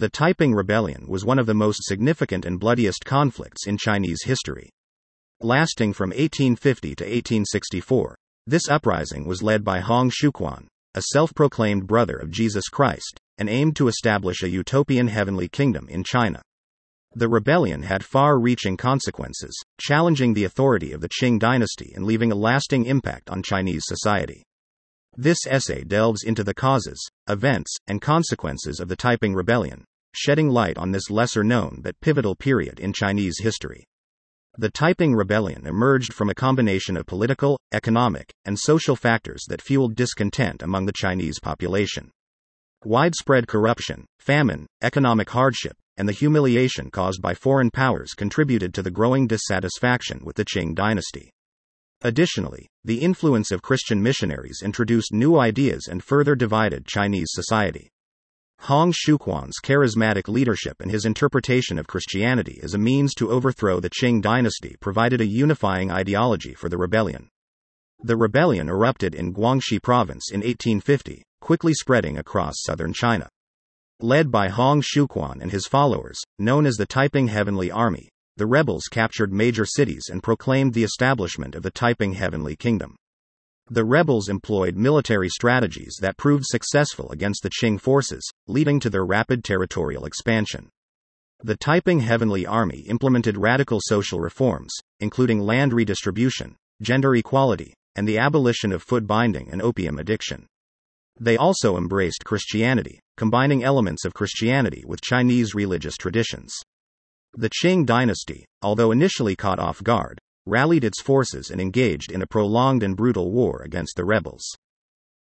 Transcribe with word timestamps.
The 0.00 0.08
Taiping 0.08 0.54
Rebellion 0.54 1.04
was 1.08 1.26
one 1.26 1.38
of 1.38 1.44
the 1.44 1.52
most 1.52 1.84
significant 1.84 2.46
and 2.46 2.58
bloodiest 2.58 3.04
conflicts 3.04 3.66
in 3.66 3.76
Chinese 3.76 4.22
history. 4.24 4.70
Lasting 5.42 5.92
from 5.92 6.08
1850 6.08 6.94
to 6.94 7.04
1864, 7.04 8.16
this 8.46 8.66
uprising 8.70 9.26
was 9.26 9.42
led 9.42 9.62
by 9.62 9.80
Hong 9.80 10.10
Xiuquan, 10.10 10.68
a 10.94 11.02
self 11.02 11.34
proclaimed 11.34 11.86
brother 11.86 12.16
of 12.16 12.30
Jesus 12.30 12.70
Christ, 12.70 13.20
and 13.36 13.50
aimed 13.50 13.76
to 13.76 13.88
establish 13.88 14.42
a 14.42 14.48
utopian 14.48 15.08
heavenly 15.08 15.50
kingdom 15.50 15.86
in 15.90 16.02
China. 16.02 16.40
The 17.14 17.28
rebellion 17.28 17.82
had 17.82 18.02
far 18.02 18.40
reaching 18.40 18.78
consequences, 18.78 19.54
challenging 19.78 20.32
the 20.32 20.44
authority 20.44 20.92
of 20.92 21.02
the 21.02 21.10
Qing 21.10 21.38
dynasty 21.38 21.92
and 21.94 22.06
leaving 22.06 22.32
a 22.32 22.36
lasting 22.36 22.86
impact 22.86 23.28
on 23.28 23.42
Chinese 23.42 23.82
society. 23.84 24.44
This 25.14 25.46
essay 25.46 25.84
delves 25.84 26.22
into 26.22 26.42
the 26.42 26.54
causes, 26.54 27.06
events, 27.28 27.76
and 27.86 28.00
consequences 28.00 28.80
of 28.80 28.88
the 28.88 28.96
Taiping 28.96 29.34
Rebellion, 29.34 29.84
shedding 30.14 30.48
light 30.48 30.78
on 30.78 30.92
this 30.92 31.10
lesser 31.10 31.44
known 31.44 31.80
but 31.82 32.00
pivotal 32.00 32.34
period 32.34 32.80
in 32.80 32.92
Chinese 32.92 33.38
history. 33.40 33.84
The 34.58 34.70
Taiping 34.70 35.14
Rebellion 35.14 35.66
emerged 35.66 36.12
from 36.12 36.28
a 36.28 36.34
combination 36.34 36.96
of 36.96 37.06
political, 37.06 37.58
economic, 37.72 38.32
and 38.44 38.58
social 38.58 38.96
factors 38.96 39.44
that 39.48 39.62
fueled 39.62 39.94
discontent 39.94 40.62
among 40.62 40.86
the 40.86 40.92
Chinese 40.92 41.38
population. 41.38 42.10
Widespread 42.84 43.46
corruption, 43.46 44.06
famine, 44.18 44.66
economic 44.82 45.30
hardship, 45.30 45.76
and 45.96 46.08
the 46.08 46.12
humiliation 46.12 46.90
caused 46.90 47.22
by 47.22 47.34
foreign 47.34 47.70
powers 47.70 48.14
contributed 48.14 48.74
to 48.74 48.82
the 48.82 48.90
growing 48.90 49.26
dissatisfaction 49.26 50.24
with 50.24 50.36
the 50.36 50.44
Qing 50.44 50.74
dynasty. 50.74 51.30
Additionally, 52.02 52.66
the 52.82 53.02
influence 53.02 53.50
of 53.50 53.60
Christian 53.60 54.02
missionaries 54.02 54.62
introduced 54.64 55.12
new 55.12 55.38
ideas 55.38 55.88
and 55.88 56.02
further 56.02 56.34
divided 56.34 56.86
Chinese 56.86 57.28
society. 57.30 57.90
Hong 58.64 58.92
Xiuquan's 58.92 59.58
charismatic 59.62 60.28
leadership 60.28 60.82
and 60.82 60.90
his 60.90 61.06
interpretation 61.06 61.78
of 61.78 61.86
Christianity 61.86 62.60
as 62.62 62.74
a 62.74 62.78
means 62.78 63.14
to 63.14 63.30
overthrow 63.30 63.80
the 63.80 63.88
Qing 63.88 64.20
dynasty 64.20 64.76
provided 64.80 65.22
a 65.22 65.26
unifying 65.26 65.90
ideology 65.90 66.52
for 66.52 66.68
the 66.68 66.76
rebellion. 66.76 67.30
The 68.02 68.18
rebellion 68.18 68.68
erupted 68.68 69.14
in 69.14 69.32
Guangxi 69.32 69.82
province 69.82 70.30
in 70.30 70.40
1850, 70.40 71.22
quickly 71.40 71.72
spreading 71.72 72.18
across 72.18 72.62
southern 72.62 72.92
China. 72.92 73.30
Led 74.00 74.30
by 74.30 74.48
Hong 74.48 74.82
Xiuquan 74.82 75.40
and 75.40 75.50
his 75.50 75.66
followers, 75.66 76.20
known 76.38 76.66
as 76.66 76.76
the 76.76 76.86
Taiping 76.86 77.28
Heavenly 77.28 77.70
Army, 77.70 78.10
the 78.36 78.46
rebels 78.46 78.88
captured 78.90 79.32
major 79.32 79.64
cities 79.64 80.10
and 80.10 80.22
proclaimed 80.22 80.74
the 80.74 80.84
establishment 80.84 81.54
of 81.54 81.62
the 81.62 81.70
Taiping 81.70 82.12
Heavenly 82.12 82.56
Kingdom. 82.56 82.96
The 83.72 83.84
rebels 83.84 84.28
employed 84.28 84.74
military 84.74 85.28
strategies 85.28 85.96
that 86.00 86.16
proved 86.16 86.44
successful 86.44 87.08
against 87.12 87.44
the 87.44 87.50
Qing 87.50 87.80
forces, 87.80 88.28
leading 88.48 88.80
to 88.80 88.90
their 88.90 89.06
rapid 89.06 89.44
territorial 89.44 90.06
expansion. 90.06 90.70
The 91.44 91.56
Taiping 91.56 92.00
Heavenly 92.00 92.44
Army 92.44 92.80
implemented 92.88 93.38
radical 93.38 93.78
social 93.80 94.18
reforms, 94.18 94.72
including 94.98 95.38
land 95.38 95.72
redistribution, 95.72 96.56
gender 96.82 97.14
equality, 97.14 97.74
and 97.94 98.08
the 98.08 98.18
abolition 98.18 98.72
of 98.72 98.82
foot 98.82 99.06
binding 99.06 99.48
and 99.52 99.62
opium 99.62 100.00
addiction. 100.00 100.48
They 101.20 101.36
also 101.36 101.76
embraced 101.76 102.24
Christianity, 102.24 102.98
combining 103.16 103.62
elements 103.62 104.04
of 104.04 104.14
Christianity 104.14 104.82
with 104.84 105.00
Chinese 105.00 105.54
religious 105.54 105.96
traditions. 105.96 106.52
The 107.34 107.50
Qing 107.62 107.86
dynasty, 107.86 108.46
although 108.62 108.90
initially 108.90 109.36
caught 109.36 109.60
off 109.60 109.80
guard, 109.84 110.18
rallied 110.50 110.84
its 110.84 111.00
forces 111.00 111.50
and 111.50 111.60
engaged 111.60 112.10
in 112.10 112.22
a 112.22 112.26
prolonged 112.26 112.82
and 112.82 112.96
brutal 112.96 113.30
war 113.30 113.62
against 113.64 113.96
the 113.96 114.04
rebels. 114.04 114.42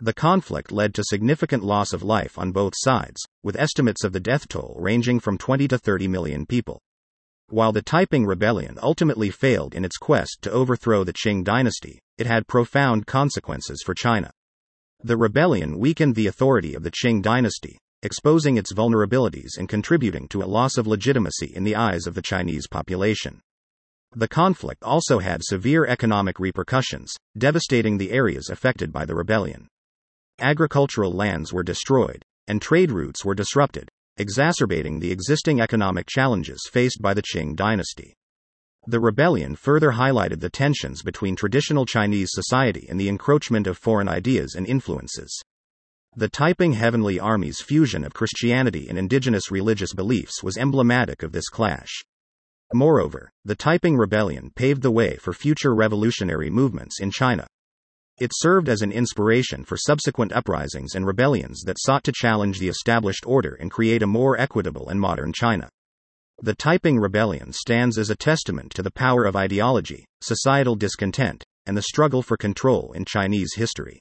The 0.00 0.14
conflict 0.14 0.72
led 0.72 0.94
to 0.94 1.04
significant 1.04 1.62
loss 1.62 1.92
of 1.92 2.02
life 2.02 2.38
on 2.38 2.52
both 2.52 2.72
sides, 2.74 3.20
with 3.42 3.54
estimates 3.54 4.02
of 4.02 4.12
the 4.12 4.20
death 4.20 4.48
toll 4.48 4.74
ranging 4.80 5.20
from 5.20 5.36
20 5.36 5.68
to 5.68 5.76
30 5.76 6.08
million 6.08 6.46
people. 6.46 6.80
While 7.50 7.72
the 7.72 7.82
Taiping 7.82 8.24
Rebellion 8.24 8.78
ultimately 8.80 9.28
failed 9.28 9.74
in 9.74 9.84
its 9.84 9.98
quest 9.98 10.38
to 10.42 10.50
overthrow 10.50 11.04
the 11.04 11.12
Qing 11.12 11.44
dynasty, 11.44 11.98
it 12.16 12.26
had 12.26 12.46
profound 12.46 13.06
consequences 13.06 13.82
for 13.84 13.92
China. 13.92 14.30
The 15.02 15.16
rebellion 15.16 15.78
weakened 15.78 16.14
the 16.14 16.28
authority 16.28 16.74
of 16.74 16.82
the 16.82 16.90
Qing 16.90 17.20
dynasty, 17.20 17.78
exposing 18.02 18.56
its 18.56 18.72
vulnerabilities 18.72 19.58
and 19.58 19.68
contributing 19.68 20.28
to 20.28 20.42
a 20.42 20.48
loss 20.48 20.78
of 20.78 20.86
legitimacy 20.86 21.52
in 21.54 21.64
the 21.64 21.76
eyes 21.76 22.06
of 22.06 22.14
the 22.14 22.22
Chinese 22.22 22.66
population. 22.66 23.40
The 24.16 24.28
conflict 24.28 24.82
also 24.82 25.20
had 25.20 25.44
severe 25.44 25.86
economic 25.86 26.40
repercussions, 26.40 27.14
devastating 27.38 27.96
the 27.96 28.10
areas 28.10 28.50
affected 28.50 28.92
by 28.92 29.04
the 29.04 29.14
rebellion. 29.14 29.68
Agricultural 30.40 31.12
lands 31.12 31.52
were 31.52 31.62
destroyed, 31.62 32.22
and 32.48 32.60
trade 32.60 32.90
routes 32.90 33.24
were 33.24 33.36
disrupted, 33.36 33.88
exacerbating 34.16 34.98
the 34.98 35.12
existing 35.12 35.60
economic 35.60 36.06
challenges 36.08 36.68
faced 36.72 37.00
by 37.00 37.14
the 37.14 37.22
Qing 37.22 37.54
dynasty. 37.54 38.14
The 38.86 38.98
rebellion 38.98 39.54
further 39.54 39.92
highlighted 39.92 40.40
the 40.40 40.50
tensions 40.50 41.02
between 41.02 41.36
traditional 41.36 41.86
Chinese 41.86 42.30
society 42.32 42.86
and 42.88 42.98
the 42.98 43.08
encroachment 43.08 43.68
of 43.68 43.78
foreign 43.78 44.08
ideas 44.08 44.56
and 44.56 44.66
influences. 44.66 45.40
The 46.16 46.28
Taiping 46.28 46.72
Heavenly 46.72 47.20
Army's 47.20 47.60
fusion 47.60 48.02
of 48.02 48.14
Christianity 48.14 48.88
and 48.88 48.98
indigenous 48.98 49.52
religious 49.52 49.94
beliefs 49.94 50.42
was 50.42 50.56
emblematic 50.56 51.22
of 51.22 51.30
this 51.30 51.48
clash. 51.48 52.02
Moreover, 52.72 53.30
the 53.44 53.56
Taiping 53.56 53.96
Rebellion 53.96 54.52
paved 54.54 54.82
the 54.82 54.90
way 54.90 55.16
for 55.16 55.32
future 55.32 55.74
revolutionary 55.74 56.50
movements 56.50 57.00
in 57.00 57.10
China. 57.10 57.46
It 58.20 58.30
served 58.34 58.68
as 58.68 58.82
an 58.82 58.92
inspiration 58.92 59.64
for 59.64 59.76
subsequent 59.76 60.32
uprisings 60.32 60.94
and 60.94 61.06
rebellions 61.06 61.62
that 61.64 61.80
sought 61.80 62.04
to 62.04 62.12
challenge 62.12 62.58
the 62.58 62.68
established 62.68 63.24
order 63.26 63.56
and 63.58 63.70
create 63.70 64.02
a 64.02 64.06
more 64.06 64.38
equitable 64.38 64.88
and 64.88 65.00
modern 65.00 65.32
China. 65.32 65.68
The 66.42 66.54
Taiping 66.54 66.98
Rebellion 66.98 67.52
stands 67.52 67.98
as 67.98 68.08
a 68.08 68.16
testament 68.16 68.72
to 68.74 68.82
the 68.82 68.92
power 68.92 69.24
of 69.24 69.36
ideology, 69.36 70.04
societal 70.20 70.76
discontent, 70.76 71.42
and 71.66 71.76
the 71.76 71.82
struggle 71.82 72.22
for 72.22 72.36
control 72.36 72.92
in 72.92 73.04
Chinese 73.04 73.54
history. 73.56 74.00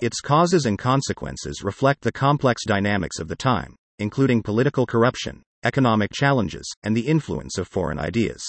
Its 0.00 0.20
causes 0.20 0.64
and 0.64 0.78
consequences 0.78 1.62
reflect 1.62 2.00
the 2.00 2.12
complex 2.12 2.62
dynamics 2.64 3.18
of 3.18 3.28
the 3.28 3.36
time, 3.36 3.76
including 3.98 4.42
political 4.42 4.86
corruption, 4.86 5.42
economic 5.64 6.10
challenges, 6.12 6.70
and 6.82 6.96
the 6.96 7.06
influence 7.06 7.58
of 7.58 7.68
foreign 7.68 7.98
ideas. 7.98 8.42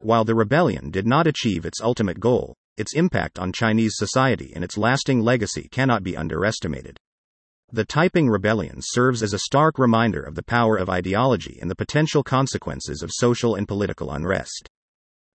While 0.00 0.24
the 0.24 0.34
rebellion 0.34 0.90
did 0.90 1.06
not 1.06 1.26
achieve 1.26 1.66
its 1.66 1.80
ultimate 1.80 2.20
goal, 2.20 2.54
its 2.76 2.94
impact 2.94 3.38
on 3.38 3.52
Chinese 3.52 3.94
society 3.96 4.52
and 4.54 4.62
its 4.62 4.78
lasting 4.78 5.20
legacy 5.20 5.68
cannot 5.72 6.04
be 6.04 6.16
underestimated. 6.16 6.96
The 7.72 7.84
Taiping 7.84 8.28
Rebellion 8.28 8.76
serves 8.80 9.22
as 9.22 9.34
a 9.34 9.40
stark 9.40 9.78
reminder 9.78 10.22
of 10.22 10.34
the 10.34 10.42
power 10.42 10.76
of 10.76 10.88
ideology 10.88 11.58
and 11.60 11.70
the 11.70 11.76
potential 11.76 12.22
consequences 12.22 13.02
of 13.02 13.10
social 13.12 13.56
and 13.56 13.68
political 13.68 14.12
unrest. 14.12 14.68